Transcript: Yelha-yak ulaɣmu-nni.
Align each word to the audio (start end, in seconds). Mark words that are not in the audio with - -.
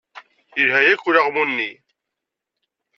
Yelha-yak 0.57 1.03
ulaɣmu-nni. 1.07 1.71